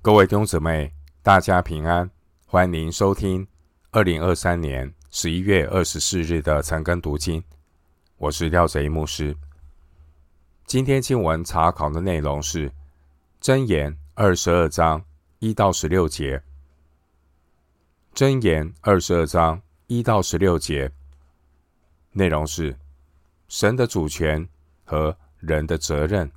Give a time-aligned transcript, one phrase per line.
[0.00, 2.08] 各位弟兄姊妹，大家平安，
[2.46, 3.46] 欢迎收听
[3.90, 7.42] 二零二三年十一月二十四日的晨更读经。
[8.16, 9.36] 我是廖贼牧师。
[10.66, 12.70] 今天经文查考的内容是
[13.42, 15.04] 《箴言》二十二章
[15.40, 16.40] 一到十六节，
[18.16, 20.88] 《箴言》二十二章一到十六节
[22.12, 22.74] 内容是
[23.48, 24.48] 神的主权
[24.84, 26.30] 和人的责任。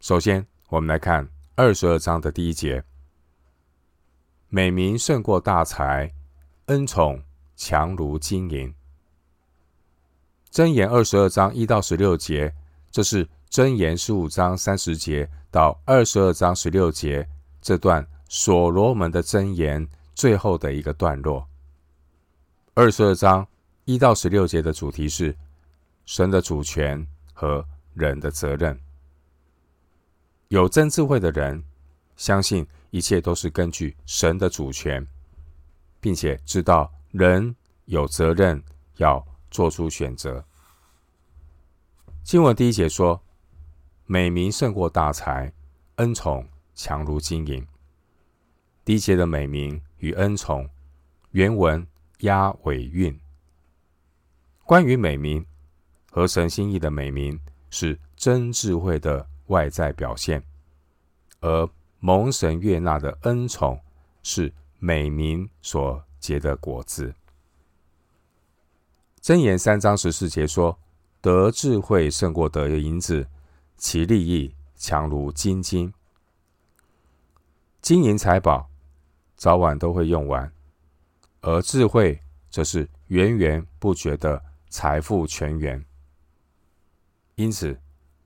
[0.00, 1.28] 首先，我们来看。
[1.62, 2.82] 二十二章的第一节，
[4.48, 6.10] 美名胜过大财，
[6.68, 7.22] 恩宠
[7.54, 8.74] 强如金银。
[10.50, 12.54] 箴言二十二章一到十六节，
[12.90, 17.28] 这是箴言十五章三十节到二十二章十六节
[17.60, 21.46] 这段所罗门的箴言最后的一个段落。
[22.72, 23.46] 二十二章
[23.84, 25.36] 一到十六节的主题是
[26.06, 28.80] 神的主权和人的责任。
[30.50, 31.62] 有真智慧的人，
[32.16, 35.06] 相信一切都是根据神的主权，
[36.00, 38.60] 并且知道人有责任
[38.96, 40.44] 要做出选择。
[42.24, 43.22] 经文第一节说
[44.06, 45.52] ：“美名胜过大财，
[45.96, 47.64] 恩宠强如金银。”
[48.84, 50.68] 第一节的美名与恩宠，
[51.30, 51.86] 原文
[52.22, 53.16] 押尾韵。
[54.64, 55.46] 关于美名，
[56.10, 57.38] 和神心意的美名
[57.70, 60.42] 是真智慧的外在表现，
[61.40, 63.78] 而蒙神悦纳的恩宠
[64.22, 67.14] 是美名所结的果子。
[69.20, 70.78] 箴言三章十四节说
[71.20, 73.26] ：“得智慧胜过得银子，
[73.76, 75.92] 其利益强如金金。
[77.82, 78.70] 金银财宝
[79.36, 80.50] 早晚都会用完，
[81.40, 82.20] 而智慧
[82.50, 85.84] 则是源源不绝的财富泉源。
[87.34, 87.76] 因此，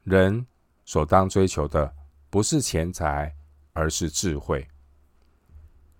[0.02, 0.46] 人。”
[0.84, 1.94] 所当追求的
[2.30, 3.34] 不是钱财，
[3.72, 4.66] 而是智慧。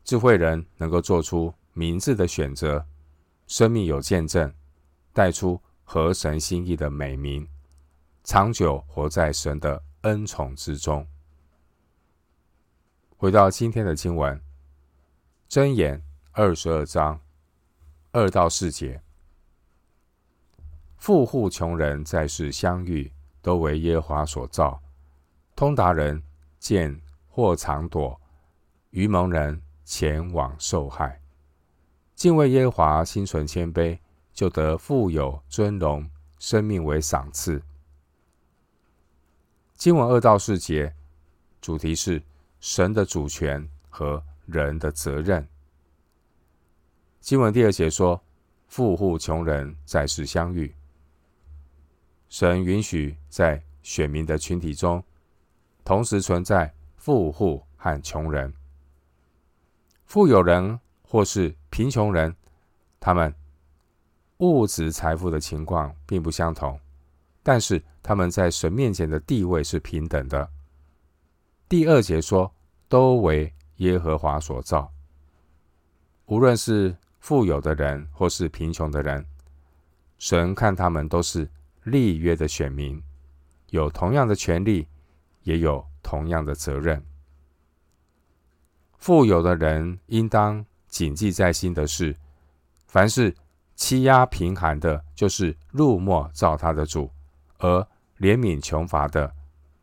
[0.05, 2.87] 智慧人能够做出明智的选择，
[3.47, 4.53] 生命有见证，
[5.13, 7.49] 带出合神心意的美名，
[8.23, 11.07] 长久活在神的恩宠之中。
[13.17, 14.39] 回到今天的经文，
[15.49, 17.19] 箴言二十二章
[18.13, 19.03] 二到四节：
[20.99, 23.11] 富户穷人在世相遇。
[23.45, 24.81] 都为耶和华所造，
[25.55, 26.23] 通达人
[26.59, 28.19] 见或藏躲，
[28.89, 31.21] 愚蒙人前往受害。
[32.15, 33.99] 敬畏耶和华，心存谦卑，
[34.33, 37.63] 就得富有尊荣，生命为赏赐。
[39.75, 40.95] 经文二到四节，
[41.61, 42.23] 主题是
[42.61, 45.47] 神的主权和人的责任。
[47.21, 48.19] 经文第二节说，
[48.69, 50.75] 富户穷人在世相遇。
[52.29, 55.03] 神允许在选民的群体中，
[55.85, 58.53] 同时存在富户和穷人。
[60.05, 62.35] 富有人或是贫穷人，
[62.99, 63.33] 他们
[64.39, 66.81] 物质财富的情况并不相同，
[67.43, 70.51] 但是他们在神面前的地位是平等的。
[71.69, 72.53] 第二节说，
[72.89, 74.91] 都为耶和华所造。
[76.27, 79.25] 无论是富有的人或是贫穷的人，
[80.19, 81.49] 神看他们都是。
[81.85, 83.03] 立约的选民
[83.71, 84.89] 有同样的权利，
[85.43, 87.05] 也有同样的责任。
[88.99, 92.17] 富有的人应当谨记在心的是，
[92.87, 93.35] 凡是
[93.75, 97.11] 欺压贫寒的，就是入没造他的主；
[97.59, 97.81] 而
[98.19, 99.35] 怜悯穷乏的，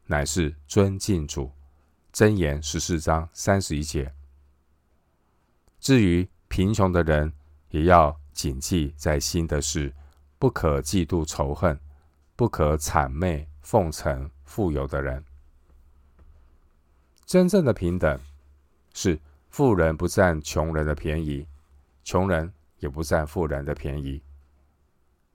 [0.08, 1.52] 乃是尊敬主。
[2.12, 4.14] 箴言十四章三十一节。
[5.80, 7.32] 至于贫穷的人，
[7.70, 9.94] 也要谨记在心的是，
[10.40, 11.80] 不可嫉妒仇恨。
[12.41, 15.24] 不可谄媚奉承富有的人。
[17.24, 18.19] 真正的平等
[18.96, 19.19] 是
[19.52, 21.46] 富人不占穷人的便宜，
[22.03, 24.19] 穷人也不占富人的便宜。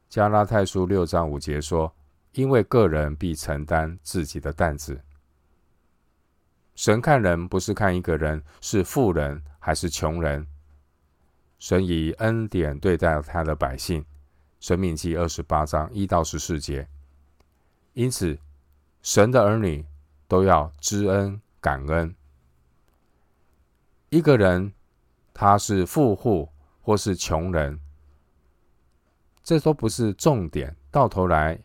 [0.08, 1.94] 加拉太书六章五节说
[2.34, 5.00] ：“因为个人必承担自己的担子。”
[6.74, 10.44] 神看人不是看一个人是富人还是穷人，
[11.60, 14.04] 神以恩典对待他的百姓。
[14.58, 16.88] 神命记二十八章一到十四节。
[17.96, 18.38] 因此，
[19.00, 19.82] 神的儿女
[20.28, 22.14] 都要知恩感恩。
[24.10, 24.70] 一个人
[25.32, 26.46] 他是富户
[26.82, 27.80] 或是穷人，
[29.42, 30.76] 这都不是重点。
[30.90, 31.58] 到头来，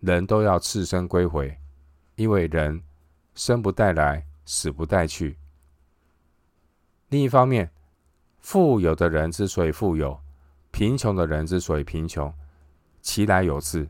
[0.00, 1.56] 人都要赤身归回，
[2.16, 2.82] 因为人
[3.36, 5.38] 生不带来，死不带去。
[7.10, 7.70] 另一方面，
[8.40, 10.20] 富有的人之所以富有，
[10.72, 12.34] 贫穷的人之所以贫穷，
[13.00, 13.88] 其来有自。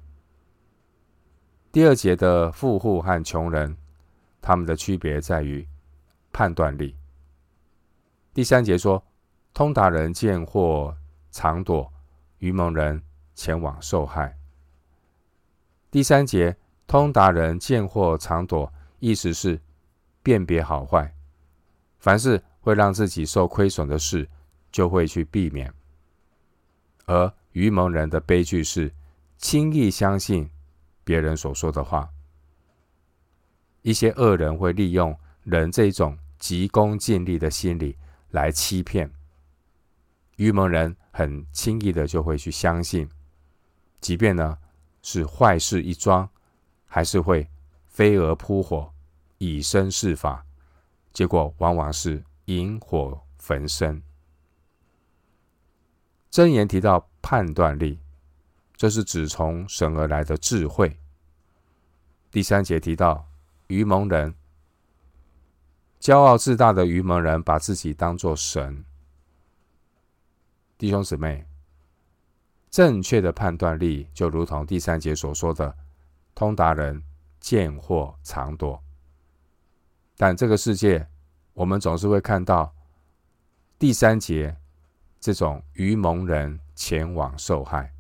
[1.77, 3.77] 第二节的富户和穷人，
[4.41, 5.69] 他们的区别在于
[6.33, 6.97] 判断力。
[8.33, 9.05] 第三节说，
[9.53, 10.97] 通达人见祸
[11.31, 11.93] 藏躲，
[12.39, 13.03] 愚蒙人
[13.35, 14.39] 前往受害。
[15.91, 16.57] 第三节，
[16.87, 19.61] 通达人见祸藏躲，意思是
[20.23, 21.15] 辨别好坏，
[21.99, 24.27] 凡是会让自己受亏损的事，
[24.73, 25.71] 就会去避免。
[27.05, 28.91] 而愚蒙人的悲剧是
[29.37, 30.49] 轻易相信
[31.07, 32.11] 别人所说的话。
[33.83, 37.97] 一些恶人会利用人这种急功近利的心理
[38.31, 39.09] 来欺骗。
[40.35, 43.09] 愚蒙人很轻易的就会去相信，
[44.01, 44.59] 即便呢
[45.01, 46.29] 是坏事一桩，
[46.87, 47.49] 还是会
[47.87, 48.93] 飞蛾扑火，
[49.39, 50.45] 以身试法，
[51.13, 54.03] 结果往往是引火焚身。
[56.33, 58.01] 箴言提到判断力，
[58.77, 60.99] 这是指从神而来的智慧。
[62.31, 63.27] 第三节提到
[63.69, 64.35] 愚蒙人，
[65.99, 68.85] 骄傲自大的愚蒙人把自己当作神。
[70.77, 71.47] 弟兄姊妹，
[72.71, 75.75] 正确的判断力就如同第三节所说的，
[76.35, 77.03] 通达人
[77.41, 78.83] 见祸藏躲。
[80.19, 81.09] 但这个世界，
[81.55, 82.75] 我们总是会看到
[83.79, 84.55] 第三节
[85.19, 87.96] 这种愚蒙人前往受害。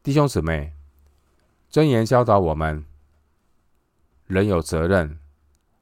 [0.00, 0.72] 弟兄姊妹，
[1.70, 2.84] 箴言教导我们，
[4.26, 5.18] 人有责任，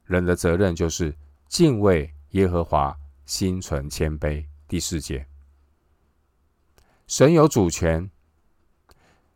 [0.05, 1.15] 人的责任就是
[1.47, 4.43] 敬畏耶和华，心存谦卑。
[4.67, 5.27] 第四节，
[7.05, 8.09] 神有主权，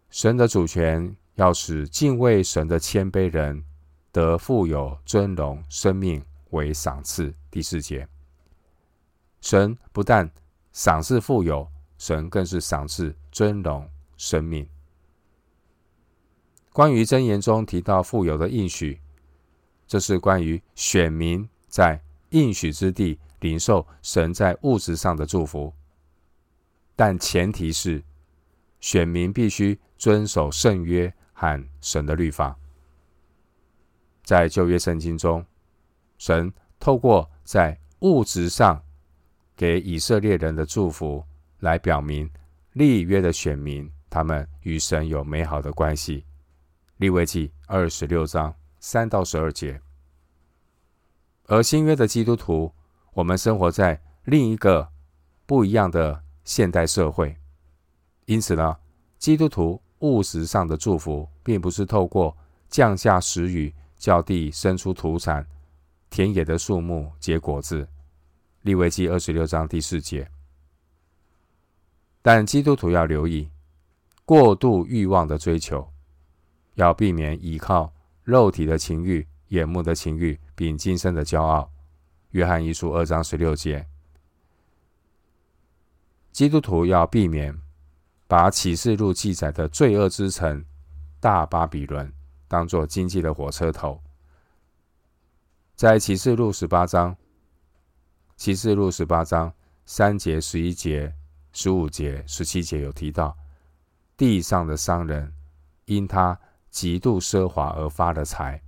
[0.10, 3.64] 神的主权要使敬畏神的谦卑人
[4.12, 7.34] 得富有尊荣生命为赏赐。
[7.50, 8.06] 第四节，
[9.40, 10.30] 神不但
[10.74, 13.90] 赏赐富有，神更是赏赐尊荣
[14.22, 14.68] 生命。
[16.72, 19.00] 关于箴言中提到富有的应许，
[19.88, 23.18] 这是关于选民在应许之地。
[23.42, 25.74] 领受神在物质上的祝福，
[26.96, 28.04] 但前提是
[28.80, 32.56] 选民必须遵守圣约和神的律法。
[34.24, 35.44] 在旧约圣经中，
[36.20, 38.80] 神透过在物质上
[39.56, 41.26] 给以色列人的祝福，
[41.62, 42.30] 来表明
[42.74, 46.24] 立约的选民他们与神有美好的关系。
[46.98, 49.82] 利未记二十六章三到十二节，
[51.48, 52.72] 而新约的基督徒。
[53.14, 54.88] 我们生活在另一个
[55.46, 57.36] 不一样的现代社会，
[58.26, 58.78] 因此呢，
[59.18, 62.38] 基督徒务实上的祝福，并不是透过
[62.70, 65.46] 降下时雨，叫地生出土产，
[66.10, 67.86] 田野的树木结果子。
[68.62, 70.32] 利未记二十六章第四节。
[72.22, 73.51] 但基督徒要留意
[74.32, 75.92] 过度欲望的追求，
[76.76, 77.94] 要避免依靠
[78.24, 81.70] 肉体的情欲、眼目的情欲，并今生的骄傲。
[82.30, 83.86] 约翰一书二章十六节，
[86.32, 87.54] 基督徒要避免
[88.26, 90.64] 把启示录记载的罪恶之城
[91.20, 92.10] 大巴比伦
[92.48, 94.02] 当作经济的火车头。
[95.76, 97.18] 在启示录十八章，
[98.38, 99.54] 启示录十八章
[99.86, 101.14] 三节、十一节、
[101.52, 103.38] 十五节、十七节有提到，
[104.22, 105.34] 地上的商人
[105.86, 106.40] 因他
[106.70, 108.62] 极度奢华而发了财。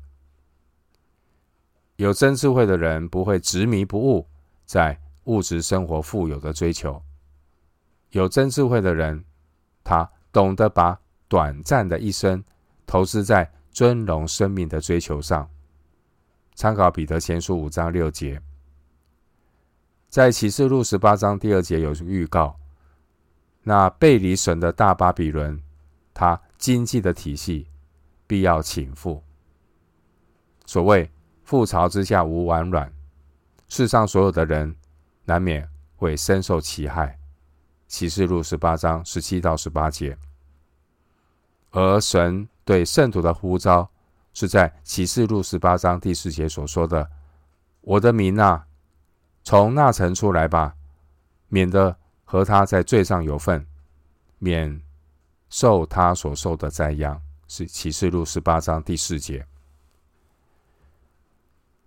[1.98, 4.28] 有真智慧的人不会执迷不悟，
[4.66, 7.00] 在物质生活富有的追求。
[8.10, 9.24] 有真智慧的人，
[9.84, 12.44] 他懂得把短暂的一生
[12.88, 15.48] 投资在尊荣生命的追求上。
[16.56, 18.42] 参考彼得前书五章六节，
[20.10, 22.60] 在启示录十八章第二节有预告，
[23.64, 25.62] 那背离神的大巴比伦，
[26.14, 27.68] 他经济的体系
[28.28, 29.22] 必要倾覆。
[30.66, 31.10] 所谓。
[31.46, 32.92] 覆巢之下无完卵，
[33.68, 34.74] 世上所有的人
[35.26, 37.20] 难免会深受其害。
[37.86, 40.18] 启示录十八章十七到十八节，
[41.72, 43.92] 而神对圣徒的呼召
[44.34, 47.12] 是在启示录十八章第四节所说的
[47.82, 48.66] ：“我的民啊，
[49.44, 50.76] 从那城出来吧，
[51.50, 51.98] 免得
[52.34, 53.64] 和他在罪上有份，
[54.40, 54.82] 免
[55.52, 59.46] 受他所受的灾殃。”是启示录十八章第四节。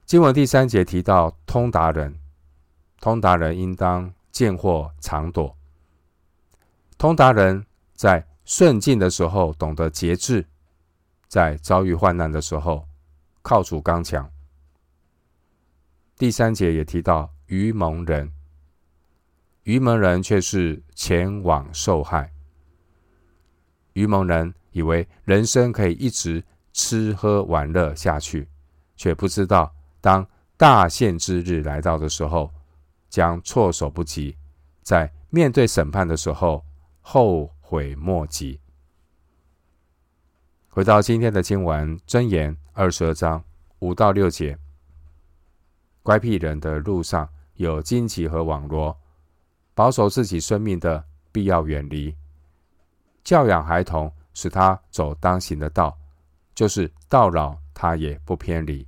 [0.04, 2.20] 经文第三节提到通达人，
[3.00, 5.56] 通达人应当见祸藏躲。
[6.96, 10.46] 通达人在顺境的时候懂得节制，
[11.26, 12.86] 在遭遇患难的时候
[13.42, 14.30] 靠主刚强。
[16.16, 18.32] 第三节也提到愚蒙人，
[19.66, 22.32] 愚蒙人却是前往受害。
[23.94, 26.42] 愚蒙人以为人生可以一直
[26.72, 28.48] 吃喝玩乐下去，
[28.94, 29.74] 却不知道。
[30.00, 30.24] 当
[30.56, 32.48] 大限之日来到的时候，
[33.08, 34.36] 将措手不及，
[34.82, 36.64] 在面对审判的时候
[37.00, 38.60] 后悔莫及。
[40.68, 43.42] 回到今天的经文，箴言二十二章
[43.80, 44.56] 五到六节：
[46.04, 48.96] 乖僻人的路上有荆棘和网罗，
[49.76, 52.16] 保守自己生命的必要远离。
[53.22, 55.94] 教养孩童，使他走当行的道，
[56.54, 58.86] 就是到老他也不偏离。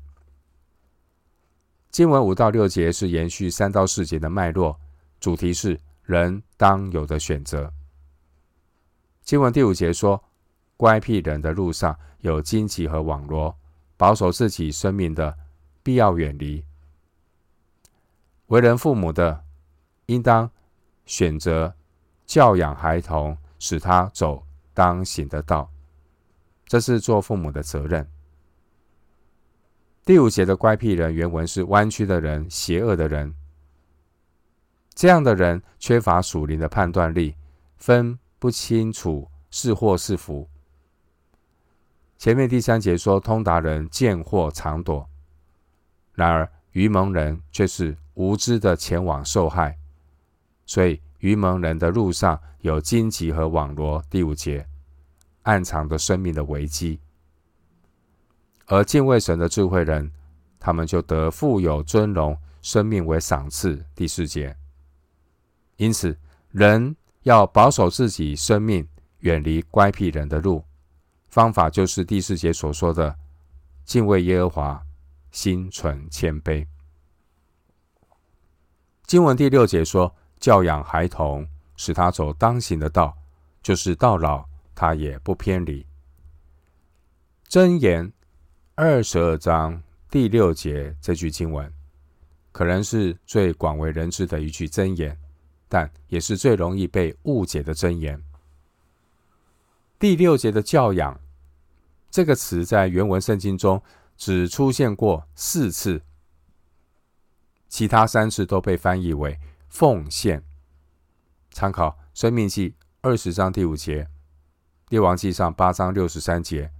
[1.90, 4.80] 经文五到六节是延续三到四节的脉络，
[5.20, 7.70] 主题是人当有的选择。
[9.22, 10.24] 经文第五节说，
[10.78, 13.54] 乖僻人的路上有荆棘和网罗，
[13.98, 15.36] 保守自己生命的
[15.82, 16.64] 必要远离。
[18.46, 19.44] 为人父母的，
[20.06, 20.50] 应当
[21.08, 21.74] 选择
[22.26, 25.70] 教养孩童，使他走当行的道，
[26.66, 28.06] 这是做父母的责任。
[30.04, 33.34] 第五节的乖僻人，原文是弯曲的人、邪恶的人。
[34.94, 37.34] 这样的人缺乏属灵的判断力，
[37.78, 40.46] 分不清楚是祸是福。
[42.18, 45.08] 前面第三节说，通达人见祸常躲，
[46.12, 49.77] 然而愚蒙人却是无知的前往受害。
[50.68, 54.00] 所以愚蒙人的路上有荆棘和网罗。
[54.08, 54.64] 第五节，
[55.42, 57.00] 暗藏着生命的危机。
[58.66, 60.12] 而敬畏神的智慧人，
[60.60, 63.82] 他们就得富有尊荣，生命为赏赐。
[63.94, 64.54] 第四节，
[65.78, 66.16] 因此
[66.50, 68.86] 人要保守自己生命，
[69.20, 70.62] 远离乖僻人的路，
[71.28, 73.16] 方法就是第四节所说的
[73.86, 74.82] 敬畏耶和华，
[75.30, 76.66] 心存谦卑。
[79.06, 83.16] 经文第六节说，教养孩童，使他走当行的道，
[83.62, 85.86] 就是到老他也不偏离。
[87.48, 88.12] 箴言。
[88.80, 91.68] 二十二章第六节这句经文，
[92.52, 95.18] 可能是最广为人知的一句箴言，
[95.68, 98.22] 但也是最容易被误解的箴言。
[99.98, 101.20] 第六节的“教养”
[102.08, 103.82] 这个词在原文圣经中
[104.16, 106.00] 只出现过四次，
[107.68, 109.36] 其他三次都被翻译为
[109.68, 110.42] “奉献”。
[111.50, 112.70] 参考《生命记》
[113.00, 114.04] 二十章第五节，
[114.88, 116.72] 《列王记上》八章六十三节。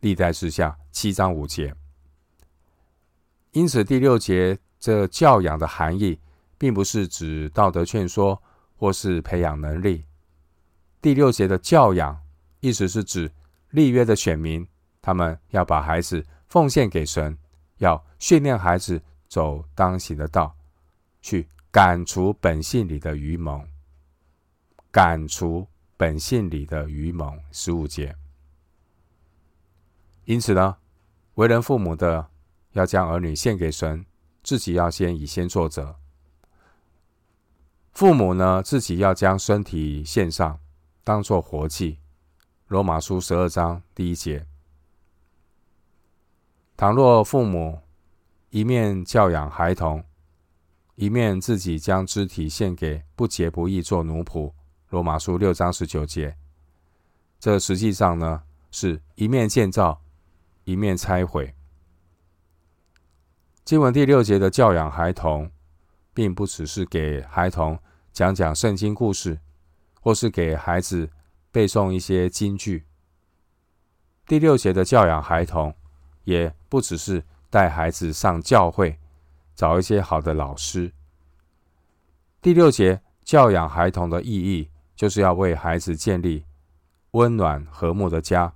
[0.00, 1.76] 历代志下七章五节，
[3.52, 6.18] 因此第六节这教养的含义，
[6.58, 8.42] 并不是指道德劝说
[8.76, 10.04] 或是培养能力。
[11.00, 12.20] 第六节的教养，
[12.58, 13.30] 意思是指
[13.70, 14.66] 立约的选民，
[15.00, 17.38] 他们要把孩子奉献给神，
[17.78, 20.56] 要训练孩子走当行的道，
[21.20, 23.66] 去赶除本性里的愚蒙，
[24.90, 27.42] 赶除本性里的愚蒙。
[27.50, 28.14] 十五节。
[30.26, 30.76] 因此呢，
[31.36, 32.28] 为人父母的
[32.72, 34.04] 要将儿女献给神，
[34.42, 35.96] 自己要先以先作则。
[37.92, 40.60] 父母呢，自己要将身体献上，
[41.02, 41.98] 当作活祭。
[42.66, 44.46] 罗马书十二章第一节。
[46.76, 47.80] 倘若父母
[48.50, 50.04] 一面教养孩童，
[50.94, 54.52] 一面自己将肢体献给不洁不义做奴仆，
[54.90, 56.36] 罗马书六章十九节。
[57.40, 60.00] 这实际上呢，是一面建造。
[60.64, 61.56] 一面拆毁。
[63.64, 65.50] 经文第六节的教养孩童，
[66.14, 67.76] 并不只是给孩童
[68.12, 69.40] 讲讲圣经故事，
[70.00, 71.10] 或是给孩子
[71.50, 72.86] 背诵一些金句。
[74.24, 75.74] 第六节的教养孩童，
[76.22, 79.00] 也不只是带孩子上教会，
[79.54, 80.92] 找一些好的老师。
[82.40, 86.44] 第六节教养孩童的意义，就是要为孩子建立
[87.12, 88.52] 温暖和睦的家。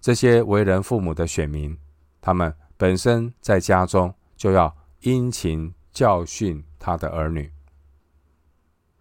[0.00, 1.78] 这些为人父母的选民，
[2.20, 7.52] 他们本身在家中就要殷勤教训他的儿女。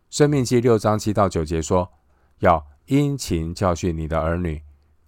[0.09, 1.91] 生命记六章七到九节说
[2.39, 4.61] ：“要殷勤教训你的儿女，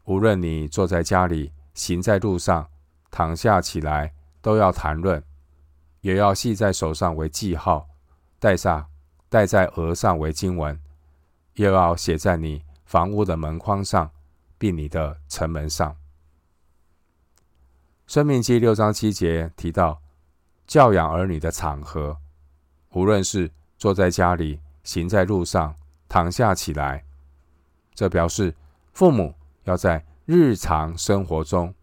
[0.05, 2.69] 无论你坐在家里，行在路上，
[3.11, 4.13] 躺下起来，
[4.43, 5.19] 都要谈论；
[6.01, 7.89] 也要系在手上为记号，
[8.37, 8.87] 戴上
[9.27, 10.79] 戴在额上为经文，
[11.55, 14.11] 又要写在你房屋的门框上。”
[14.55, 15.93] 并你的城门上。
[18.07, 20.01] 申命记六章七节提到
[20.65, 22.17] 教养儿女的场合，
[22.91, 25.75] 无论是坐在家里、行在路上、
[26.07, 27.03] 躺下起来，
[27.93, 28.55] 这表示
[28.93, 29.35] 父母
[29.65, 31.75] 要在日常生活中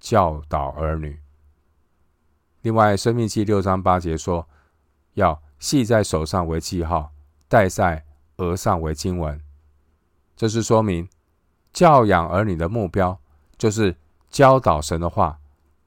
[0.00, 1.21] 教导儿女。
[2.62, 4.48] 另外，申命记六章八节说，
[5.14, 7.12] 要系在手上为记号，
[7.48, 8.04] 戴在
[8.36, 9.40] 额上为经文，
[10.36, 11.08] 这是说明。
[11.72, 13.18] 教养儿女的目标，
[13.56, 13.96] 就是
[14.28, 15.38] 教导神的话，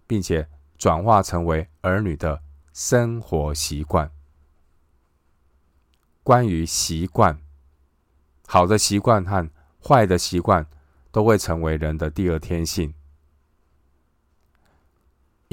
[0.08, 2.41] 并且转化成为儿女的
[2.74, 4.10] 生活习惯。
[6.24, 7.39] 关于习惯，
[8.48, 9.48] 好的习惯和
[9.79, 10.65] 坏的习惯
[11.12, 12.94] 都会成为人的第二天性。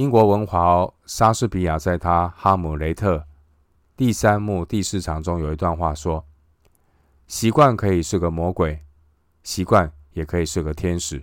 [0.02, 3.18] 英国文豪莎士比亚在他《哈姆雷特》
[3.96, 6.26] 第三幕第四场中有一段话说
[7.28, 8.82] ：“习惯可以是个魔鬼，
[9.44, 11.22] 习惯也可以是个天使，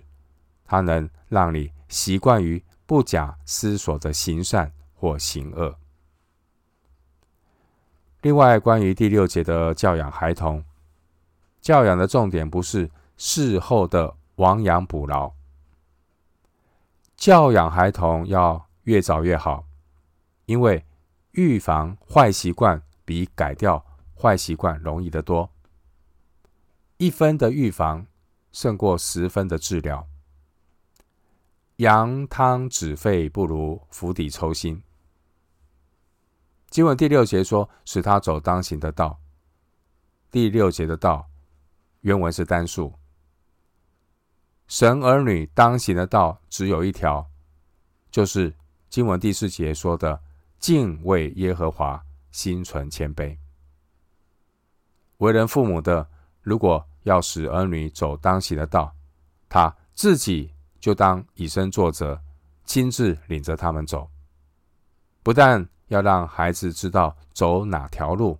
[0.64, 5.76] 它能让你习惯于不假思索的行善或行恶。”
[8.22, 10.64] 另外，关于第六节的教养孩童，
[11.60, 15.32] 教养的重点不是事后的亡羊补牢，
[17.14, 19.66] 教养孩童要越早越好，
[20.46, 20.84] 因为
[21.32, 23.84] 预防坏习惯比改掉
[24.20, 25.50] 坏习惯容易得多。
[26.96, 28.06] 一分的预防
[28.52, 30.06] 胜过十分的治疗。
[31.76, 34.82] 扬汤止沸不如釜底抽薪。
[36.68, 39.18] 经文第六节说：“使他走当行的道。”
[40.30, 41.30] 第六节的道
[42.02, 42.92] 原文是单数。
[44.68, 47.28] 神儿女当行的道只有一条，
[48.10, 48.54] 就是
[48.90, 50.20] 经文第四节说的
[50.60, 53.38] “敬畏耶和华，心存谦卑”。
[55.18, 56.06] 为人父母的，
[56.42, 58.94] 如果要使儿女走当行的道，
[59.48, 62.20] 他自己就当以身作则，
[62.64, 64.10] 亲自领着他们走，
[65.22, 65.66] 不但。
[65.90, 68.38] 要让孩子知道走哪条路，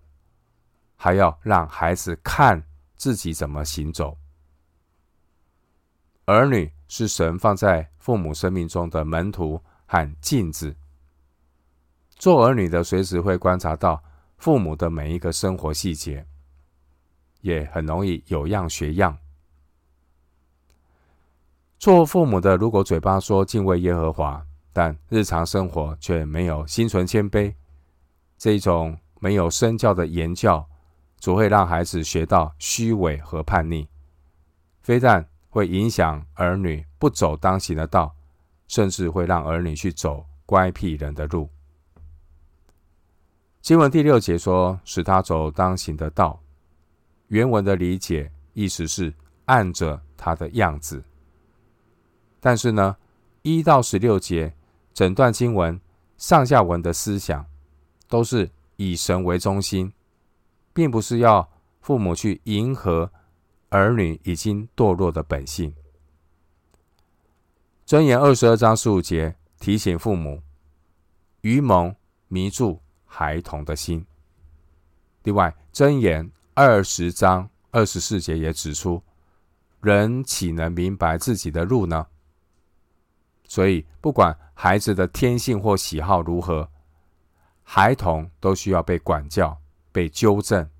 [0.94, 2.62] 还要让孩子看
[2.94, 4.16] 自己怎么行走。
[6.26, 10.76] 儿女是神放在父母生命中的门徒和镜子。
[12.14, 14.00] 做儿女的随时会观察到
[14.36, 16.24] 父母的每一个生活细节，
[17.40, 19.18] 也很容易有样学样。
[21.76, 27.52] 做父母的如果嘴巴说敬畏耶和华，但日常生活却没有心存谦卑，
[28.38, 30.68] 这一种没有身教的言教，
[31.18, 33.88] 只会让孩子学到虚伪和叛逆，
[34.82, 38.14] 非但会影响儿女不走当行的道，
[38.70, 41.50] 甚至会让儿女去走乖僻人的路。
[43.60, 46.40] 经文第六节说：“使他走当行的道。”
[47.26, 49.12] 原文的理解意思是
[49.46, 51.02] 按着他的样子，
[52.38, 52.96] 但是呢，
[53.42, 54.54] 一到十六节。
[54.92, 55.80] 整段经文
[56.16, 57.46] 上下文的思想
[58.08, 59.90] 都是以神为中心，
[60.72, 61.48] 并不是要
[61.80, 63.10] 父母去迎合
[63.70, 65.74] 儿女已经堕落的本性。
[67.90, 70.40] 箴言二十二章十五节提醒父母：
[71.40, 71.92] 愚蒙
[72.28, 74.06] 迷住孩童的心。
[75.24, 79.02] 另外，箴言二十章二十四节也指出：
[79.80, 82.06] 人岂能明白自己的路呢？
[83.48, 86.70] 所以，不管孩子的天性或喜好如何，
[87.64, 90.70] 孩童都需要被管教、被纠正。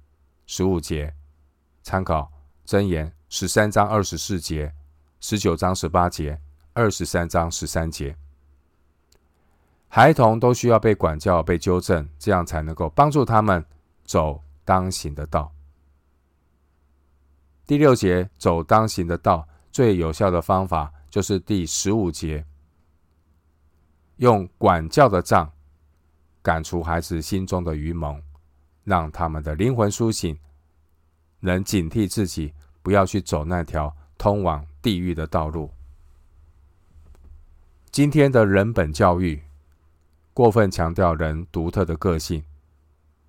[0.46, 1.12] 十五节，
[1.82, 2.30] 参考
[2.64, 4.72] 箴言十三章二十四节、
[5.18, 6.40] 十九章十八节、
[6.72, 8.16] 二十三章十三节，
[9.88, 13.64] 孩童都需要被管教、被纠正，这样才能够帮助他们
[14.04, 15.52] 走当行的道。
[17.66, 22.44] 第六节，走当行的道，最有效的方法就是第十五节。
[24.16, 25.50] 用管教的杖
[26.42, 28.22] 赶除孩子心中的愚蒙，
[28.84, 30.38] 让他们的灵魂苏醒，
[31.40, 35.72] 能警惕自己，不要去走那条通往地狱的道路。
[37.90, 39.42] 今天的人本教育
[40.32, 42.44] 过分强调人独特的个性，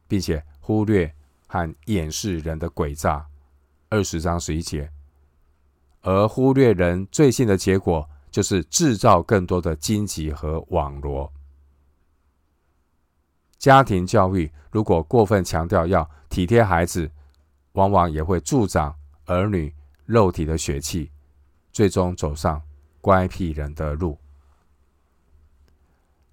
[0.08, 1.14] 并且忽略
[1.48, 3.28] 和掩饰人的诡诈，
[3.90, 4.92] 二十章十一节，
[6.02, 8.08] 而忽略人罪性的结果。
[8.32, 11.30] 就是制造更多的荆棘和网罗。
[13.58, 17.12] 家庭教育如果过分强调要体贴孩子，
[17.74, 18.96] 往往也会助长
[19.26, 21.12] 儿女肉体的血气，
[21.74, 22.62] 最终走上
[23.02, 24.18] 乖僻人的路。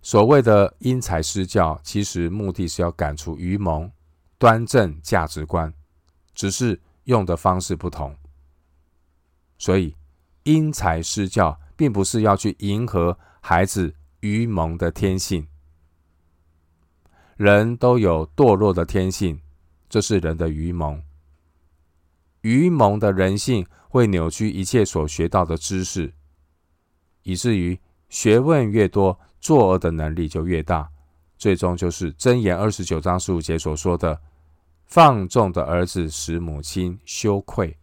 [0.09, 3.93] 所谓的因材施教，其实目的是要赶除愚蒙，
[4.39, 5.75] 端正价值观，
[6.33, 8.17] 只是用的方式不同。
[9.59, 9.95] 所以
[10.45, 11.61] 因材施教。
[11.79, 15.47] 并不是要去迎合孩子愚蒙的天性，
[17.37, 19.41] 人都有堕落的天性，
[19.89, 21.01] 这是人的愚蒙。
[22.41, 26.13] 愚蒙的人性会扭曲一切所学到的知识，
[27.23, 30.89] 以至于学问越多，作恶的能力就越大，
[31.37, 34.21] 最终就是箴言二十九章十五节所说的
[34.87, 37.77] ：“放纵的儿子使母亲羞愧。”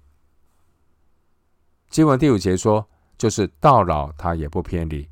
[1.89, 2.87] 经文第五节说。
[3.17, 5.07] 就是到老，他也不偏离。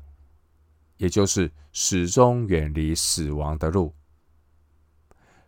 [0.98, 3.94] 也就是始终远离死亡的路。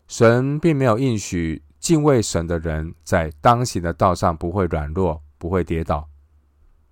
[0.09, 6.09] 神并没有应许敬畏神的人在当行的道上不会软弱、不会跌倒，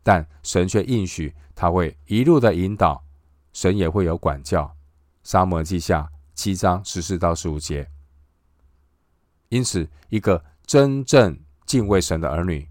[0.03, 3.03] 但神却应许他会一路的引导，
[3.55, 4.71] 神也会有管教。
[5.23, 7.89] 沙漠记下七章十四到十五节。
[9.49, 12.69] 因此，一个真正敬畏神的儿女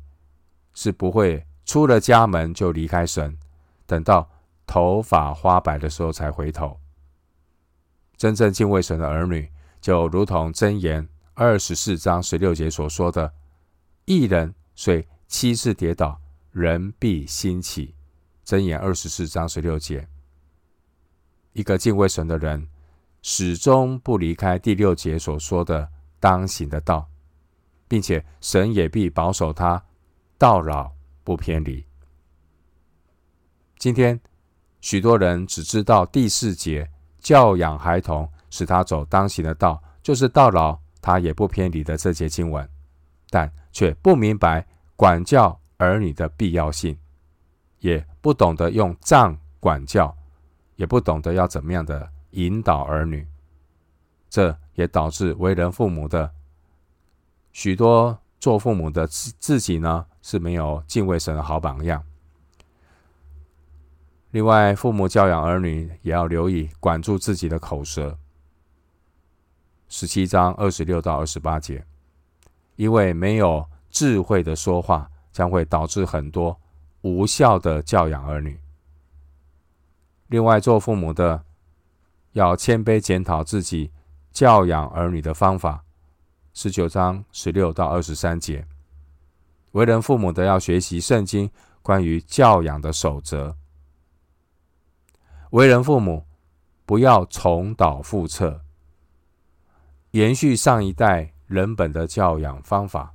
[0.76, 3.36] 是不会出了家门就离开神，
[3.88, 4.30] 等到
[4.68, 6.80] 头发花白的时候才回头。
[8.18, 9.50] 真正敬畏神的儿女，
[9.82, 13.34] 就如同箴言二十四章十六节所说的
[14.06, 16.20] ：“一人虽七次跌倒，
[16.52, 17.96] 人必兴起。”
[18.46, 20.08] 箴言二十四章十六节。
[21.54, 22.68] 一个敬畏神的人，
[23.22, 25.90] 始终不离开第六节所说的。
[26.20, 27.06] 当行的道，
[27.86, 29.84] 并且神也必保守他
[30.38, 30.90] 到老
[31.22, 31.86] 不偏离。
[33.78, 34.18] 今天
[34.80, 36.90] 许多人只知道第四节
[37.20, 42.66] 教养孩童，使他走当行的道，就是到老他也不偏离的这节经文，
[43.30, 46.98] 但却不明白管教儿女的必要性，
[47.80, 50.16] 也不懂得用杖管教，
[50.76, 53.28] 也不懂得要怎么样的引导儿女。
[54.30, 56.32] 这也导致为人父母的
[57.52, 62.04] 许多做父母的自自己呢，是没有敬畏神的好榜样。
[64.32, 68.18] 另外，父母教养儿女也要留意管住自己的口舌。
[69.88, 71.86] 十七章二十六到二十八节，
[72.76, 76.60] 因为没有智慧的说话，将会导致很多
[77.02, 78.60] 无效的教养儿女。
[80.34, 81.44] 另外，做父母的
[82.32, 83.92] 要谦卑检讨自己。
[84.32, 85.84] 教养儿女的方法，
[86.56, 88.66] 十九章十六到二十三节。
[89.74, 91.48] 为人父母的要学习圣经
[91.84, 93.56] 关于教养的守则。
[95.52, 96.26] 为人父母
[96.84, 98.60] 不要重蹈覆辙，
[100.10, 103.14] 延续上一代人本的教养方法。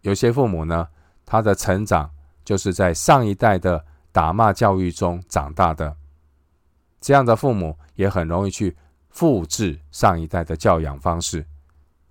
[0.00, 0.88] 有些父母呢，
[1.26, 2.10] 他的成长
[2.46, 5.96] 就是在上一代的打骂教育中长大的，
[7.00, 8.76] 这样的父母也很容易去。
[9.10, 11.44] 复制上一代的教养方式，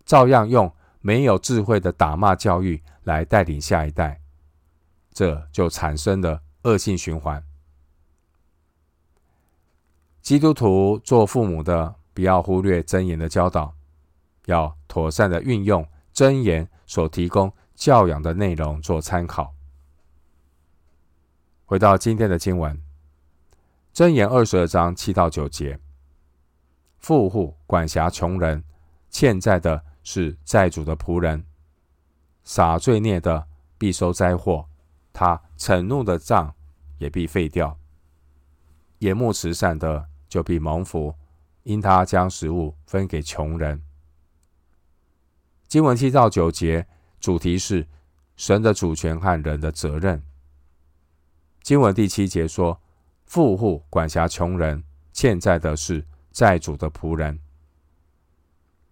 [0.04, 4.20] 照样用没有智慧的打骂教育来带领下一代，
[5.14, 7.42] 这就产生了恶性循环。
[10.22, 13.74] 基督徒做父母的，不要忽略箴言的教导，
[14.48, 19.54] 要妥善的运用箴言所提供教养的内容做参考。
[21.70, 22.82] 回到今天的经文，
[23.94, 25.78] 箴言二十二章七到九节。
[26.98, 28.64] 富户管辖穷人，
[29.10, 31.44] 欠债的是债主的仆人，
[32.46, 33.46] 撒罪孽的
[33.78, 34.66] 必收灾祸，
[35.12, 36.56] 他恼怒的杖
[37.00, 37.78] 也必废掉。
[39.00, 41.14] 眼目慈善的就必蒙福，
[41.64, 43.84] 因他将食物分给穷人。
[45.68, 46.88] 经文七到九节
[47.20, 47.86] 主题是
[48.38, 50.24] 神的主权和人的责任。
[51.68, 52.82] 经文第七节说，
[53.26, 56.02] 富户管辖穷人，欠债的是。
[56.32, 57.38] 债主的仆人。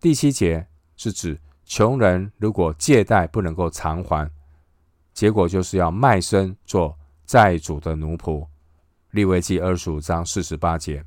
[0.01, 4.29] 第七节是指穷人如果借贷不能够偿还，
[5.13, 8.45] 结果就是要卖身做债主的奴仆。
[9.11, 11.05] 利未记二十五章四十八节。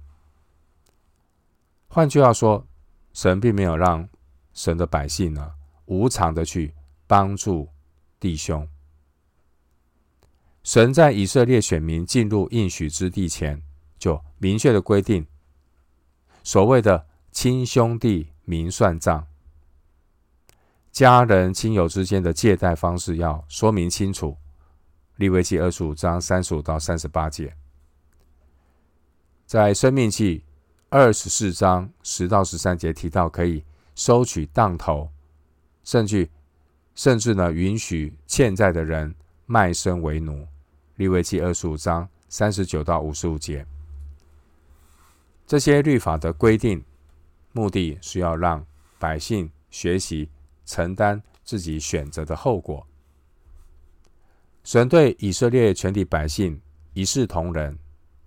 [1.88, 2.66] 换句话说，
[3.12, 4.08] 神并没有让
[4.54, 5.52] 神的百姓呢
[5.84, 6.72] 无偿的去
[7.06, 7.68] 帮助
[8.18, 8.66] 弟兄。
[10.62, 13.62] 神在以色列选民进入应许之地前，
[13.98, 15.26] 就明确的规定。
[16.42, 19.26] 所谓的亲兄弟明算账，
[20.90, 24.36] 家人亲友之间的借贷方式要说明清楚。
[25.16, 27.52] 利未记二十五章三十五到三十八节，
[29.46, 30.44] 在生命记
[30.90, 33.64] 二十四章十到十三节提到，可以
[33.96, 35.10] 收取当头，
[35.82, 36.28] 甚至
[36.94, 39.12] 甚至呢允许欠债的人
[39.48, 40.46] 卖身为奴。
[40.96, 43.66] 利未记二十五章三十九到五十五节。
[45.46, 46.84] 这些律法的规定，
[47.52, 48.66] 目的是要让
[48.98, 50.28] 百姓学习
[50.66, 52.86] 承担自己选择的后果。
[54.64, 56.60] 神对以色列全体百姓
[56.92, 57.78] 一视同仁，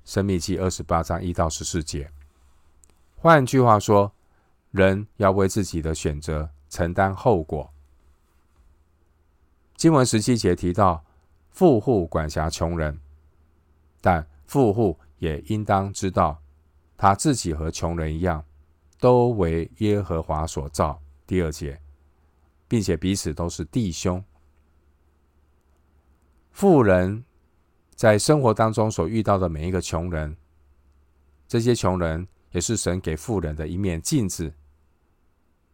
[0.03, 2.09] 申命记二十八章一到十四节。
[3.17, 4.11] 换句话说，
[4.71, 7.71] 人要为自己的选择承担后果。
[9.75, 11.03] 经文十七节提到，
[11.51, 12.99] 富户管辖穷人，
[14.01, 16.41] 但富户也应当知道。
[16.97, 18.45] 他自己和穷人一样，
[18.99, 21.01] 都为耶和华所造。
[21.25, 21.81] 第二节，
[22.67, 24.23] 并且彼此都是弟兄。
[26.51, 27.23] 富人
[27.95, 30.37] 在生活当中所遇到的每一个穷人，
[31.47, 34.53] 这些穷人也是神给富人的一面镜子，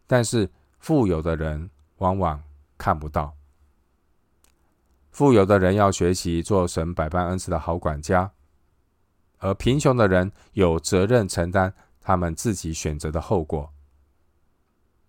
[0.06, 2.42] 但是富有的人往往
[2.78, 3.36] 看不到。
[5.18, 8.30] 富有的人要学习做神百般恩赐的好管家，
[9.38, 13.74] 而贫穷的人有责任承担他们自己选择的后果。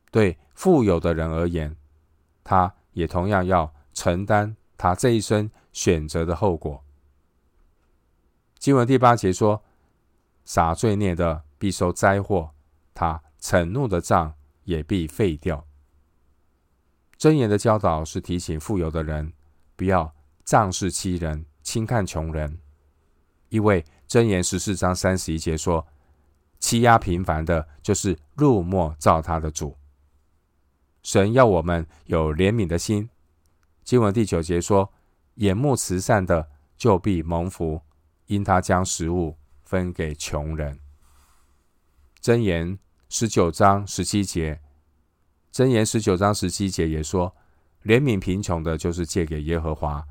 [0.10, 1.76] 对富有的人而言，
[2.44, 6.84] 他也同样要承担他这一生选择的后果。
[8.58, 9.64] 经文第八节说
[10.44, 12.50] ：“撒罪孽的必受灾祸，
[12.96, 15.68] 他恼怒的杖也必废掉。”
[17.20, 19.34] 箴言的教导是提醒富有的人
[19.80, 20.14] 不要
[20.44, 22.60] 仗势欺人、轻看穷人，
[23.48, 25.88] 因为箴言十四章三十一节说
[26.60, 29.78] ：“欺压平凡的，就是入没造他的主。”
[31.02, 33.10] 神要我们有怜悯的心。
[33.86, 34.92] 经文第九节说
[35.36, 37.82] ：“眼目慈善的，就必蒙福，
[38.26, 40.78] 因他将食物分给穷人。”
[42.22, 44.60] 箴言十九章十七节，
[45.54, 47.34] 箴言十九章十七节也说
[47.84, 50.06] ：“怜悯贫穷的，就是借给耶和华，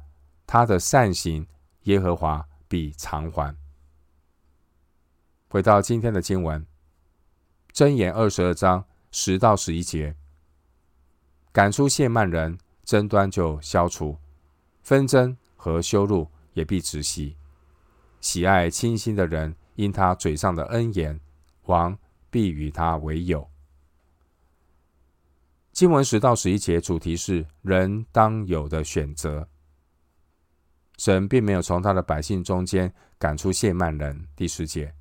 [0.46, 1.46] 他的善行，
[1.82, 3.54] 耶和华必偿还。”
[5.48, 6.66] 回到今天的经文，
[7.72, 10.14] 箴言二十二章十到十一节。
[11.52, 14.18] 赶出亵慢人，争端就消除；
[14.82, 17.36] 纷争和羞辱也必止息。
[18.20, 21.18] 喜爱清心的人，因他嘴上的恩言，
[21.64, 21.98] 王
[22.30, 23.48] 必与他为友。
[25.72, 29.48] 经文十到十一节主题是人当有的选择。
[30.96, 34.26] 神并没有从他的百姓中间赶出谢曼人。
[34.34, 34.92] 第十节，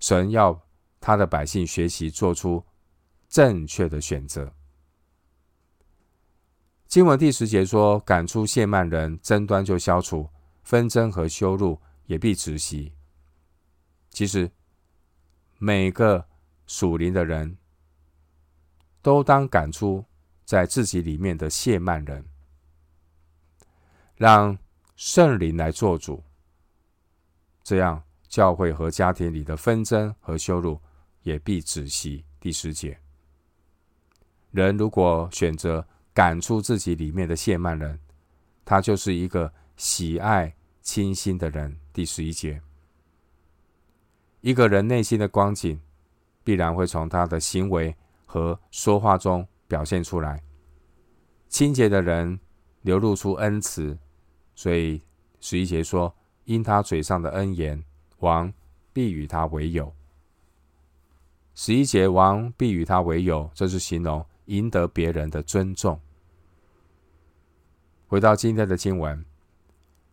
[0.00, 0.66] 神要
[0.98, 2.64] 他的百姓学习做出
[3.28, 4.54] 正确的选择。
[6.86, 10.30] 经文第十节说：“赶出谢曼人，争端就消除；
[10.62, 12.94] 纷争和羞辱也必止息。”
[14.08, 14.50] 其实，
[15.58, 16.26] 每个
[16.66, 17.58] 属灵的人
[19.02, 20.04] 都当赶出
[20.44, 22.24] 在自己里面的谢曼人，
[24.16, 24.56] 让
[24.96, 26.22] 圣灵来做主。
[27.64, 30.80] 这样，教会和家庭里的纷争和羞辱
[31.22, 32.24] 也必止息。
[32.40, 32.98] 第十节，
[34.50, 37.98] 人如果选择，赶出自己里面的谢曼人，
[38.64, 41.78] 他就是一个喜爱亲心的人。
[41.92, 42.60] 第十一节，
[44.40, 45.80] 一个人内心的光景，
[46.42, 47.96] 必然会从他的行为
[48.32, 50.42] 和说话中表现出来。
[51.50, 52.40] 清洁的人
[52.80, 53.98] 流露出恩慈，
[54.54, 55.02] 所以
[55.38, 56.14] 十一节说
[56.46, 57.84] ：“因他嘴上的恩言，
[58.20, 58.50] 王
[58.90, 59.94] 必与他为友。”
[61.54, 64.24] 十一节，王必与他为友，这是形容。
[64.46, 66.00] 赢得别人的尊重。
[68.08, 69.24] 回到今天的经文，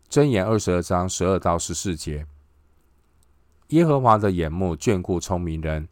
[0.09, 2.27] 箴言二十二章十二到十四节：
[3.69, 5.87] 耶和华的眼目眷顾聪明人，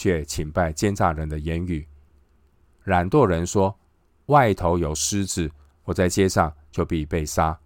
[0.00, 1.86] 却倾败奸诈人的言语。
[2.84, 3.78] 懒惰人说
[4.32, 5.50] ：“外头有狮子，
[5.84, 7.60] 我在街上就必被杀。”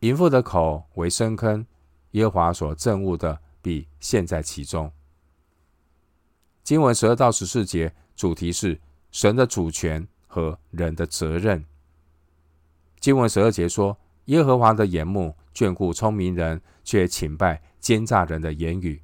[0.00, 1.64] 淫妇的口为深坑，
[2.10, 4.92] 耶和华所憎恶的必陷在其中。
[6.62, 8.78] 经文十二到十四节主题是。
[9.14, 11.64] 神的主权和人的责任。
[12.98, 19.00] 经文十二节说：“耶和华的眼目眷顾聪明人，却倾败奸诈人的言语。”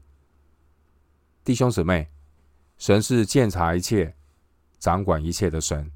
[1.43, 2.11] 弟兄姊妹，
[2.79, 4.15] 神是鉴察一切、
[4.79, 5.91] 掌管一切的神，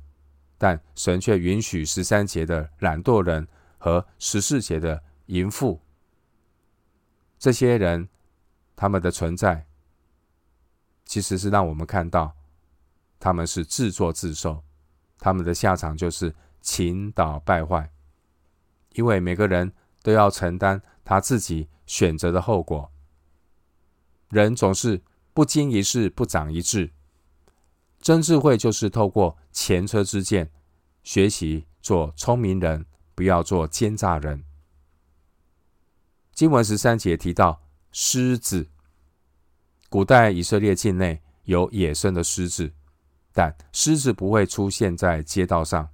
[0.56, 3.46] 但神却允许十三节的懒惰人
[3.78, 5.80] 和十四节的淫妇。
[7.38, 8.08] 这些人，
[8.74, 9.66] 他们的存在，
[11.04, 12.34] 其实是让我们看到。
[13.20, 14.62] 他们是自作自受，
[15.18, 17.90] 他们的下场就是倾倒败坏，
[18.92, 22.90] 因为每个人都要承担他自己选择的后果。
[24.28, 25.00] 人总是
[25.34, 26.92] 不经一事不长一智，
[28.00, 30.50] 真智慧就是透过前车之鉴，
[31.02, 34.44] 学习做聪明人，不要做奸诈人。
[36.32, 38.68] 经文十三节提到狮子，
[39.88, 42.72] 古代以色列境内有野生的狮子。
[43.36, 45.88] 但狮子不会出现在街道上，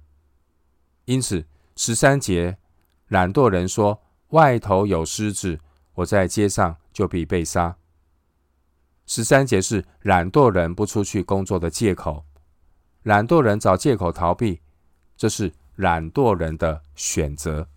[1.05, 1.43] 因此
[1.75, 2.59] 十三节
[3.07, 3.99] 懒惰人说
[4.29, 5.59] ：“外头有狮子，
[5.95, 7.75] 我在街上就必被杀。”
[9.13, 12.23] 十三节是懒惰人不出去工作的借口，
[13.03, 14.61] 懒惰人找借口逃避，
[15.17, 17.67] 这是懒惰人的选择。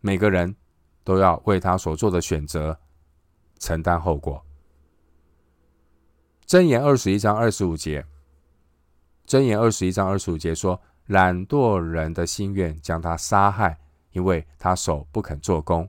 [0.00, 0.56] 每个人
[1.04, 2.76] 都要为他所做的选择
[3.60, 4.44] 承担后果。
[6.48, 8.04] 箴言二十一章二十五节。
[9.24, 13.78] 箴言二十一章二十五节说：“懒惰人的心愿将他杀害，
[14.10, 15.88] 因为他手不肯做工。”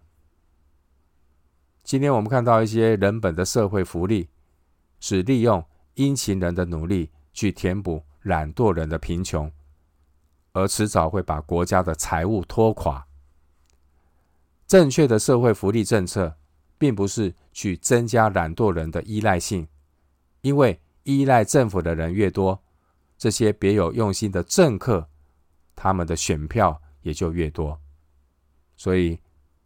[1.84, 4.30] 今天我们看到一些人本的社会福利，
[5.02, 5.63] 是利用
[5.96, 9.52] 殷勤人的努力去填补懒惰人的贫穷，
[10.54, 13.06] 而迟早会把国家的财务拖垮。
[14.65, 16.38] 正确的社会福利政策，
[16.78, 19.67] 并不是去增加懒惰人的依赖性，
[20.39, 22.63] 因为依赖政府的人越多，
[23.17, 25.10] 这些别有用心的政客，
[25.76, 27.78] 他们的选票也就越多。
[28.78, 29.19] 所以，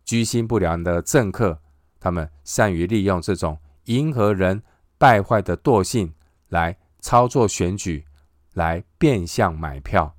[0.03, 1.61] 居心不良的政客，
[2.07, 4.63] 他们善于利用这种迎合人
[4.97, 6.13] 败坏的惰性
[6.47, 8.05] 来操作选举，
[8.53, 10.15] 来变相买票，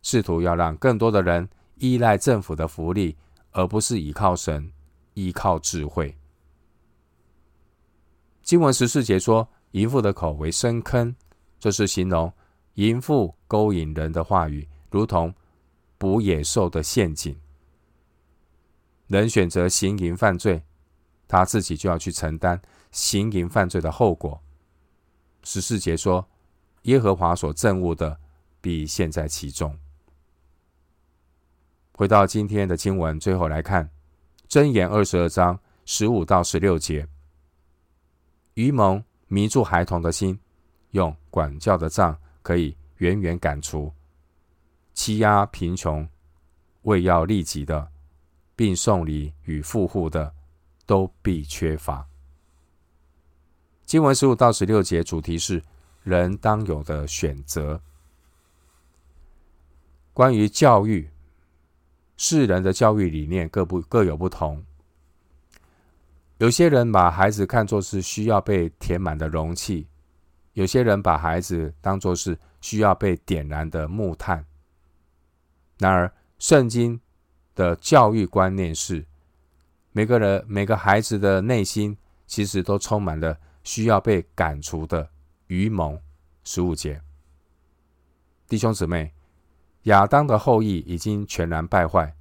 [0.00, 3.16] 试图要让更多的人依赖政府的福利。
[3.56, 4.72] 而不是依靠神，
[5.14, 6.16] 依靠智慧。
[8.42, 11.14] 经文十四节说：“淫妇的口为深坑”，
[11.60, 12.32] 这是形容
[12.74, 15.32] 淫妇勾引人的话语，如同
[15.98, 17.36] 捕野兽的陷阱。
[19.06, 20.60] 人选择行淫犯罪，
[21.26, 22.60] 他自己就要去承担
[22.90, 24.40] 行淫犯罪的后果。
[25.42, 26.26] 十四节说
[26.82, 28.18] ：“耶和华所憎恶的，
[28.60, 29.76] 必陷在其中。”
[31.96, 33.88] 回到今天的经文，最后来看
[34.50, 37.06] 《箴言》二十二章十五到十六节：
[38.54, 40.38] 愚蒙迷住孩童的心，
[40.90, 43.92] 用管教的杖可以远远赶除；
[44.92, 46.08] 欺压贫穷、
[46.82, 47.88] 为要利己的，
[48.56, 50.34] 并送礼与富户的，
[50.86, 52.06] 都必缺乏。
[53.84, 55.62] 经文十五到十六节主题是
[56.02, 57.80] 人当有的选择，
[60.12, 61.10] 关于教育。
[62.16, 64.64] 世人的教育理念各不各有不同。
[66.38, 69.88] 有些人把孩子看作是需要被填满的容器，
[70.52, 74.46] 有些人把孩子当作是需要被点燃的木炭。
[75.78, 77.00] 然而，圣经
[77.56, 79.04] 的教育观念是，
[79.96, 85.08] 每个人每个孩子的内心其实都充满了需要被赶除的
[85.46, 85.96] 愚蒙。
[86.42, 87.00] 十五节，
[88.48, 89.14] 弟兄姊妹。
[89.84, 92.16] 亚当的后裔已经全然败坏，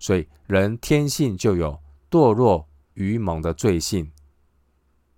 [0.00, 4.10] 所以人天性就有堕落愚蒙的罪性。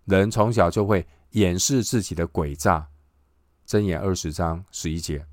[0.04, 2.86] 人从小就会掩饰自己的诡诈。
[3.66, 5.26] 箴言二十章十一节，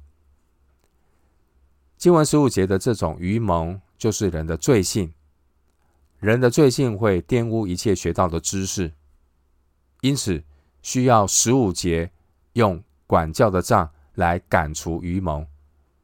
[1.98, 5.14] 经文十五节的这种愚蒙，就是人的罪性。
[6.24, 8.94] 人的罪性会玷污一切学到的知识，
[10.00, 10.42] 因此
[10.82, 12.10] 需要十五节
[12.54, 15.46] 用管教的杖来赶除愚蒙。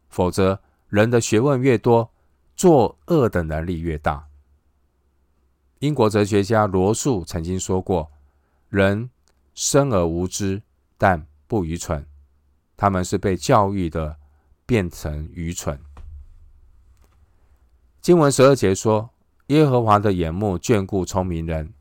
[0.10, 2.12] 否则，人的学问越多，
[2.54, 4.28] 作恶的能力越大。
[5.80, 8.12] 英国哲学家罗素曾经说过
[8.68, 9.10] ：“人
[9.56, 10.62] 生而无知，
[10.98, 12.06] 但不愚蠢。
[12.76, 14.18] 他们是被教育的，
[14.66, 15.80] 变成愚蠢。”
[18.02, 19.12] 经文十二节说
[19.50, 21.72] ：“耶和华的眼目眷顾聪明人，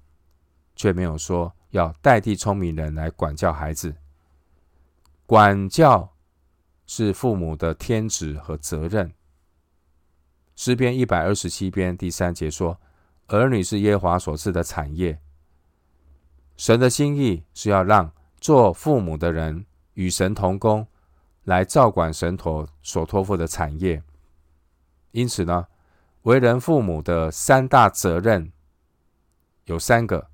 [0.76, 3.94] 却没有说要代替聪明人来管教孩子。
[5.24, 6.11] 管教。”
[6.90, 9.12] 是父母的天职和责任。
[10.57, 12.81] 诗篇一百二十七篇第三节说
[13.28, 15.20] ：“儿女是耶和华所赐的产业。”
[16.57, 20.87] 神的心意是要让做父母的人与神同工，
[21.44, 24.02] 来照管神所所托付的产业。
[25.11, 25.66] 因此呢，
[26.28, 28.52] 为人父母的三大责任
[29.64, 30.28] 有三个，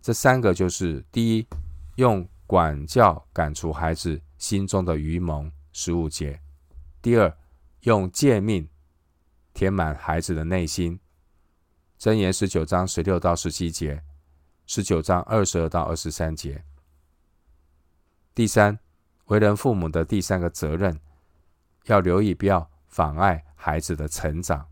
[0.00, 1.46] 这三个就是：第一，
[1.94, 5.50] 用管教赶除孩子心中的愚蒙。
[5.72, 6.40] 十五节，
[7.00, 7.32] 第二，
[7.82, 8.68] 用诫命
[9.54, 10.98] 填满孩子的内心。
[12.00, 14.02] 箴言十九章十六到十七节，
[14.66, 16.64] 十九章二十二到二十三节。
[18.34, 18.76] 第三，
[19.26, 20.98] 为人父母的第三个责任，
[21.84, 24.66] 要留意不要妨碍孩子的成长。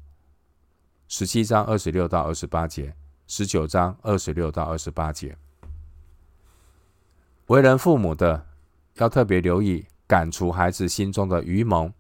[1.13, 2.95] 十七章二十六到二十八节，
[3.27, 5.37] 十九章二十六到二十八节。
[7.47, 8.47] 为人父母的
[8.95, 9.85] 要特别留意。
[10.07, 11.93] 赶除孩子心中的愚蒙，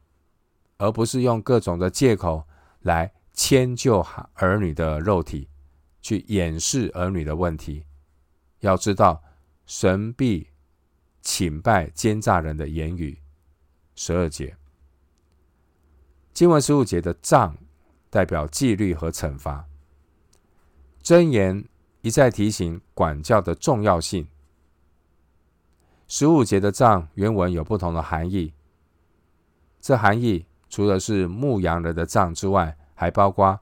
[0.79, 2.45] 而不是用各种的借口
[2.81, 4.01] 来迁就
[4.35, 5.49] 儿女的肉体，
[6.01, 7.85] 去掩饰儿女的问题。
[8.61, 9.23] 要知道，
[9.65, 10.49] 神必
[11.21, 13.21] 倾败奸诈人的言语。
[13.95, 14.57] 十二节，
[16.33, 17.57] 经文十五节的杖
[18.11, 19.65] 代表纪律和惩罚。
[21.03, 21.65] 箴言
[22.03, 24.29] 一再提醒管教的重要性。
[26.07, 28.53] 十五节的杖原文有不同的含义，
[29.81, 33.61] 这含义除了是牧羊人的杖之外，还包括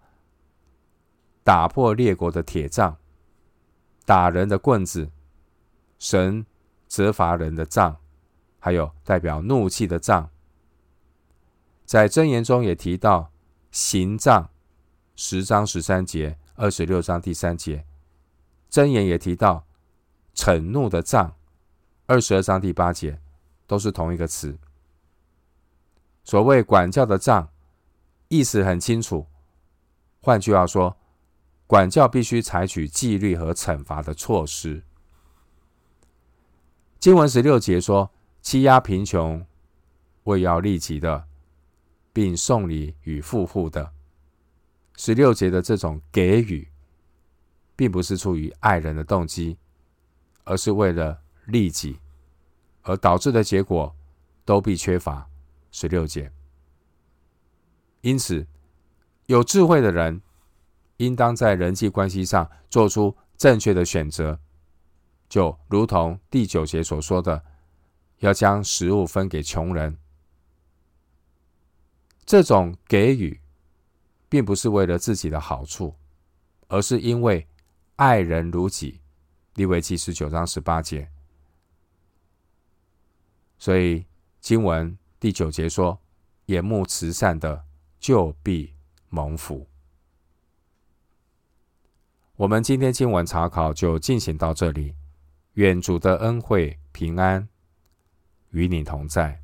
[1.44, 2.96] 打破列国的铁杖、
[4.06, 5.10] 打人的棍子、
[5.98, 6.44] 神
[6.86, 7.98] 责罚人的杖，
[8.58, 10.30] 还有代表怒气的杖。
[11.84, 13.30] 在箴言中也提到
[13.80, 14.50] 行杖，
[15.14, 17.86] 十章十三节、二十六章第三节，
[18.68, 19.68] 箴言也提到
[20.34, 21.36] “惩怒的杖”，
[22.06, 23.20] 二十二章第八节
[23.68, 24.58] 都是同一个词。
[26.24, 27.50] 所谓管教的杖，
[28.26, 29.28] 意思很清楚。
[30.22, 30.96] 换句话说，
[31.68, 34.82] 管教必须采取纪律和惩罚的措施。
[36.98, 38.10] 经文十六节说
[38.42, 39.46] ：“欺压贫穷，
[40.24, 41.27] 为要利己的，
[42.18, 43.92] 并送礼与富户的。”
[44.98, 46.66] 十六节的这种给予，
[47.76, 49.56] 并不是出于爱人的动机，
[50.42, 52.00] 而是为了利己，
[52.82, 53.94] 而导致的结果
[54.44, 55.30] 都必缺乏。
[55.70, 56.32] 十六节。
[58.00, 58.44] 因此，
[59.26, 60.20] 有智慧的人，
[60.96, 64.40] 应当在人际关系上做出正确的选择。
[65.28, 67.44] 就如同第九节所说的，
[68.18, 69.96] 要将食物分给穷人。
[72.28, 73.40] 这种给予，
[74.28, 75.94] 并不是为了自己的好处，
[76.66, 77.48] 而是因为
[77.96, 79.00] 爱人如己。
[79.54, 81.08] 利未记十九章十八节。
[83.56, 84.04] 所以
[84.40, 85.98] 经文第九节说
[86.46, 87.64] ：“眼目慈善的，
[87.98, 88.74] 就必
[89.08, 89.66] 蒙福。”
[92.36, 94.94] 我们今天经文查考就进行到这里。
[95.54, 97.48] 愿主的恩惠平安
[98.50, 99.40] 与你同在。